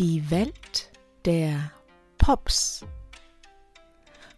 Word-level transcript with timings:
Die 0.00 0.30
Welt 0.30 0.90
der 1.26 1.72
Pops. 2.16 2.86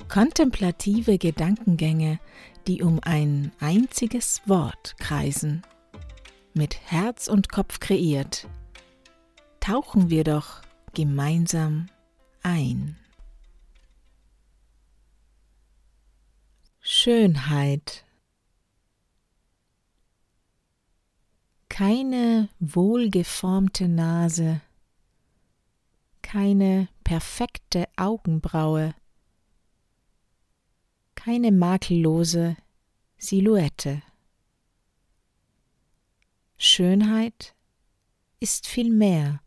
Kontemplative 0.08 1.18
Gedankengänge, 1.18 2.18
die 2.66 2.82
um 2.82 2.98
ein 3.04 3.52
einziges 3.60 4.42
Wort 4.46 4.96
kreisen. 4.98 5.62
Mit 6.52 6.90
Herz 6.90 7.28
und 7.28 7.48
Kopf 7.48 7.78
kreiert, 7.78 8.48
tauchen 9.60 10.10
wir 10.10 10.24
doch 10.24 10.62
gemeinsam 10.94 11.86
ein. 12.42 12.96
Schönheit 16.80 18.04
keine 21.68 22.48
wohlgeformte 22.58 23.86
Nase, 23.86 24.60
keine 26.32 26.88
perfekte 27.04 27.86
Augenbraue, 27.94 28.94
keine 31.14 31.52
makellose 31.52 32.56
Silhouette. 33.18 34.02
Schönheit 36.56 37.54
ist 38.40 38.66
viel 38.66 38.90
mehr 38.90 39.42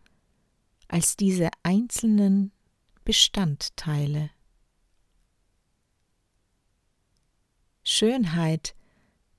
als 0.87 1.15
diese 1.15 1.49
einzelnen 1.63 2.51
Bestandteile. 3.03 4.29
Schönheit 7.83 8.75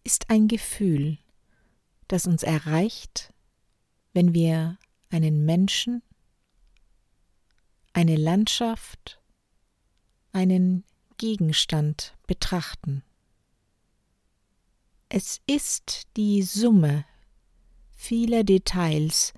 ist 0.02 0.30
ein 0.30 0.48
Gefühl, 0.48 1.18
das 2.09 2.26
uns 2.26 2.42
erreicht, 2.42 3.32
wenn 4.15 4.34
wir 4.34 4.78
einen 5.10 5.45
Menschen, 5.45 6.02
eine 7.96 8.16
Landschaft, 8.16 9.23
einen 10.32 10.84
Gegenstand 11.16 12.15
betrachten. 12.26 13.02
Es 15.09 15.40
ist 15.46 16.02
die 16.18 16.43
Summe 16.43 17.07
vieler 17.93 18.45
Details, 18.45 19.32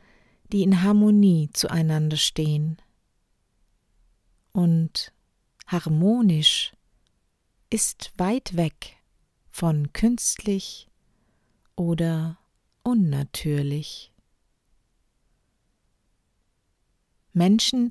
die 0.51 0.65
in 0.65 0.83
Harmonie 0.83 1.51
zueinander 1.53 2.17
stehen. 2.17 2.83
Und 4.51 5.13
harmonisch 5.69 6.73
ist 7.71 8.11
weit 8.17 8.57
weg 8.57 8.97
von 9.53 9.93
künstlich 9.93 10.89
oder 11.77 12.41
unnatürlich. 12.83 14.13
Menschen 17.33 17.91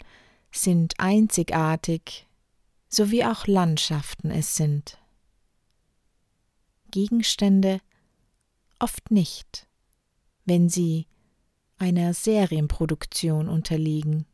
sind 0.51 0.95
einzigartig, 0.99 2.27
so 2.89 3.11
wie 3.11 3.25
auch 3.25 3.47
Landschaften 3.47 4.31
es 4.31 4.55
sind. 4.55 4.97
Gegenstände 6.91 7.81
oft 8.79 9.11
nicht, 9.11 9.67
wenn 10.45 10.69
sie 10.69 11.07
einer 11.77 12.13
Serienproduktion 12.13 13.49
unterliegen. 13.49 14.25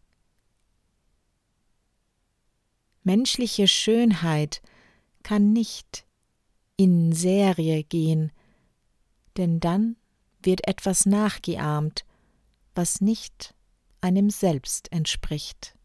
Menschliche 3.04 3.68
Schönheit 3.68 4.62
kann 5.24 5.52
nicht 5.52 6.06
in 6.78 7.12
Serie 7.12 7.84
gehen, 7.84 8.32
denn 9.38 9.60
dann 9.60 9.98
wird 10.42 10.68
etwas 10.68 11.06
nachgeahmt, 11.06 12.06
was 12.76 13.02
nicht 13.02 13.54
einem 14.02 14.30
selbst 14.30 14.92
entspricht. 14.92 15.76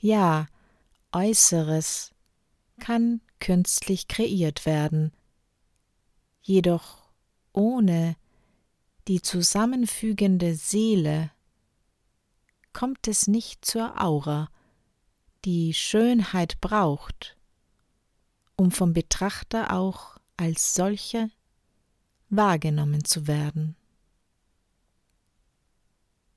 Ja, 0.00 0.46
Äußeres 1.12 2.12
kann 2.78 3.20
künstlich 3.40 4.08
kreiert 4.08 4.66
werden, 4.66 5.12
jedoch 6.42 7.08
ohne 7.52 8.16
die 9.08 9.22
zusammenfügende 9.22 10.54
Seele 10.54 11.30
kommt 12.72 13.08
es 13.08 13.26
nicht 13.26 13.64
zur 13.64 14.00
Aura, 14.00 14.50
die 15.44 15.74
Schönheit 15.74 16.60
braucht, 16.60 17.36
um 18.54 18.70
vom 18.70 18.92
Betrachter 18.92 19.72
auch 19.72 20.18
als 20.36 20.74
solche 20.74 21.30
wahrgenommen 22.28 23.04
zu 23.04 23.26
werden. 23.26 23.74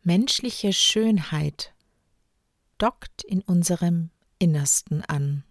Menschliche 0.02 0.74
Schönheit 0.74 1.74
dockt 2.82 3.24
in 3.24 3.44
unserem 3.44 4.10
Innersten 4.40 5.04
an. 5.06 5.44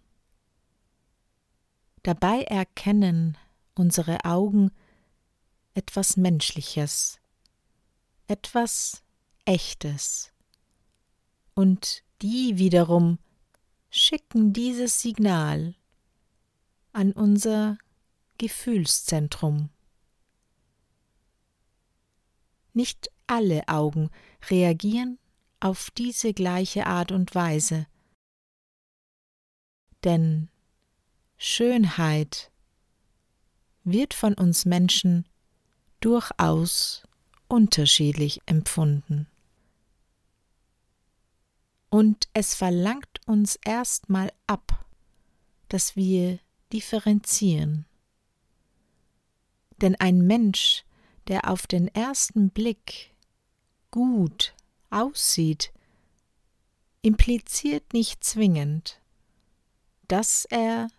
Dabei 2.03 2.43
erkennen 2.43 3.37
unsere 3.73 4.25
Augen 4.25 4.71
etwas 5.73 6.17
Menschliches, 6.17 7.21
etwas 8.27 9.03
Echtes, 9.45 10.33
und 11.53 12.03
die 12.21 12.57
wiederum 12.57 13.17
schicken 13.89 14.51
dieses 14.51 15.01
Signal 15.01 15.75
an 16.91 17.13
unser 17.13 17.77
Gefühlszentrum. 18.39 19.69
Nicht 22.73 23.09
alle 23.27 23.67
Augen 23.69 24.09
reagieren 24.49 25.17
auf 25.61 25.91
diese 25.91 26.33
gleiche 26.33 26.87
Art 26.87 27.11
und 27.11 27.33
Weise, 27.33 27.87
denn 30.03 30.49
Schönheit 31.37 32.51
wird 33.83 34.13
von 34.13 34.33
uns 34.33 34.65
Menschen 34.65 35.27
durchaus 35.99 37.03
unterschiedlich 37.47 38.41
empfunden. 38.45 39.27
Und 41.89 42.29
es 42.33 42.55
verlangt 42.55 43.19
uns 43.25 43.57
erstmal 43.65 44.31
ab, 44.47 44.85
dass 45.67 45.95
wir 45.95 46.39
differenzieren. 46.71 47.85
Denn 49.81 49.95
ein 49.95 50.21
Mensch, 50.25 50.85
der 51.27 51.49
auf 51.49 51.67
den 51.67 51.87
ersten 51.89 52.49
Blick 52.49 53.13
gut 53.89 54.53
aussieht, 54.91 55.71
impliziert 57.01 57.93
nicht 57.93 58.23
zwingend, 58.23 58.99
dass 60.07 60.45
er 60.45 60.89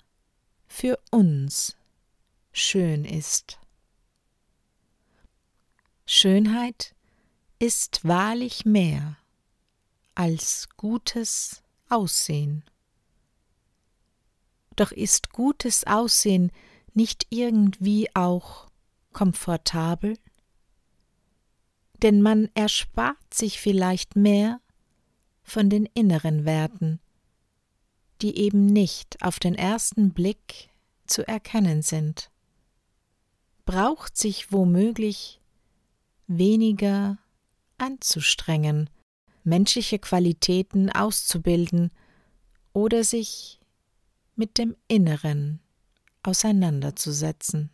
für 0.66 0.98
uns 1.10 1.76
schön 2.52 3.04
ist. 3.04 3.58
Schönheit 6.06 6.94
ist 7.58 8.04
wahrlich 8.04 8.64
mehr 8.64 9.16
als 10.14 10.68
gutes 10.76 11.62
Aussehen. 11.88 12.64
Doch 14.76 14.92
ist 14.92 15.32
gutes 15.32 15.84
Aussehen 15.84 16.50
nicht 16.94 17.26
irgendwie 17.30 18.14
auch 18.14 18.68
komfortabel? 19.12 20.18
Denn 22.02 22.20
man 22.20 22.48
erspart 22.54 23.32
sich 23.32 23.60
vielleicht 23.60 24.16
mehr 24.16 24.60
von 25.42 25.70
den 25.70 25.86
inneren 25.86 26.44
Werten, 26.44 27.00
die 28.20 28.36
eben 28.38 28.66
nicht 28.66 29.22
auf 29.22 29.38
den 29.38 29.54
ersten 29.54 30.12
Blick 30.12 30.70
zu 31.06 31.26
erkennen 31.26 31.82
sind, 31.82 32.30
braucht 33.64 34.16
sich 34.16 34.50
womöglich 34.52 35.40
weniger 36.26 37.18
anzustrengen, 37.78 38.90
menschliche 39.44 39.98
Qualitäten 39.98 40.90
auszubilden 40.90 41.90
oder 42.72 43.04
sich 43.04 43.60
mit 44.34 44.58
dem 44.58 44.76
Inneren 44.88 45.60
auseinanderzusetzen. 46.22 47.70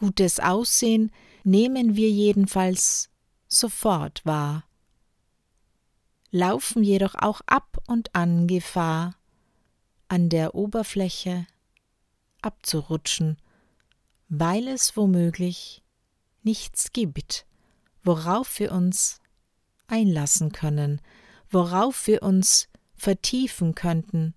Gutes 0.00 0.40
Aussehen 0.40 1.12
nehmen 1.44 1.94
wir 1.94 2.08
jedenfalls 2.08 3.10
sofort 3.48 4.24
wahr, 4.24 4.64
laufen 6.30 6.82
jedoch 6.82 7.14
auch 7.16 7.42
ab 7.44 7.76
und 7.86 8.14
an 8.14 8.46
Gefahr, 8.46 9.14
an 10.08 10.30
der 10.30 10.54
Oberfläche 10.54 11.46
abzurutschen, 12.40 13.36
weil 14.30 14.68
es 14.68 14.96
womöglich 14.96 15.82
nichts 16.44 16.94
gibt, 16.94 17.44
worauf 18.02 18.58
wir 18.58 18.72
uns 18.72 19.20
einlassen 19.86 20.50
können, 20.50 21.02
worauf 21.50 22.06
wir 22.06 22.22
uns 22.22 22.70
vertiefen 22.94 23.74
könnten 23.74 24.32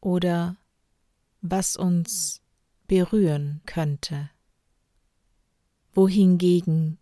oder 0.00 0.56
was 1.42 1.76
uns 1.76 2.40
berühren 2.86 3.60
könnte 3.66 4.30
wohingegen 5.98 6.96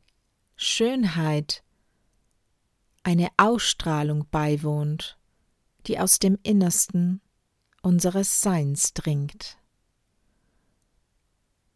Schönheit 0.57 1.63
eine 3.03 3.29
Ausstrahlung 3.37 4.27
beiwohnt, 4.31 5.19
die 5.87 5.99
aus 5.99 6.19
dem 6.19 6.39
Innersten 6.43 7.21
unseres 7.83 8.41
Seins 8.41 8.95
dringt. 8.95 9.59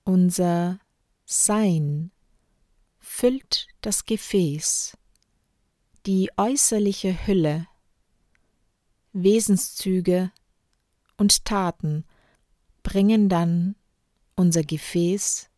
Unser 0.04 0.78
Sein 1.26 2.10
füllt 2.98 3.66
das 3.82 4.06
Gefäß, 4.06 4.96
die 6.06 6.30
äußerliche 6.38 7.26
Hülle, 7.26 7.66
Wesenszüge 9.12 10.32
und 11.18 11.44
Taten 11.44 12.06
bringen 12.82 13.28
dann 13.28 13.76
unser 14.36 14.62
Gefäß 14.62 15.49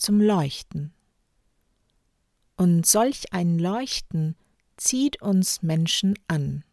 zum 0.00 0.20
Leuchten. 0.20 0.92
Und 2.56 2.86
solch 2.86 3.32
ein 3.32 3.58
Leuchten 3.58 4.36
zieht 4.76 5.22
uns 5.22 5.62
Menschen 5.62 6.18
an, 6.28 6.64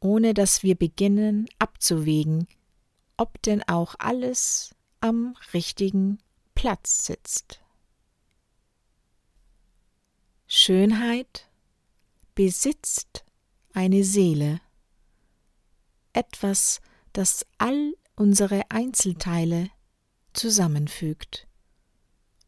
ohne 0.00 0.34
dass 0.34 0.62
wir 0.62 0.74
beginnen 0.74 1.46
abzuwägen, 1.58 2.46
ob 3.16 3.40
denn 3.42 3.62
auch 3.66 3.94
alles 3.98 4.74
am 5.00 5.36
richtigen 5.54 6.18
Platz 6.54 7.06
sitzt. 7.06 7.60
Schönheit 10.46 11.48
besitzt 12.34 13.24
eine 13.72 14.04
Seele, 14.04 14.60
etwas, 16.12 16.80
das 17.12 17.46
all 17.58 17.94
unsere 18.14 18.62
Einzelteile 18.70 19.70
zusammenfügt 20.32 21.46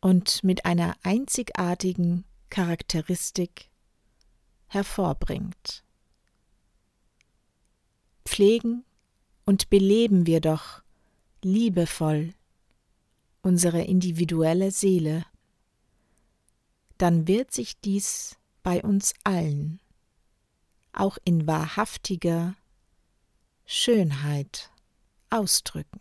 und 0.01 0.45
mit 0.45 0.65
einer 0.65 0.97
einzigartigen 1.03 2.25
Charakteristik 2.51 3.71
hervorbringt. 4.69 5.83
Pflegen 8.25 8.85
und 9.45 9.71
beleben 9.71 10.27
wir 10.27 10.41
doch 10.41 10.83
liebevoll 11.43 12.35
unsere 13.43 13.83
individuelle 13.83 14.71
Seele, 14.71 15.25
dann 16.99 17.27
wird 17.29 17.53
sich 17.53 17.81
dies 17.81 18.37
bei 18.63 18.83
uns 18.83 19.15
allen 19.25 19.81
auch 20.93 21.17
in 21.25 21.47
wahrhaftiger 21.47 22.57
Schönheit 23.65 24.71
ausdrücken. 25.31 26.01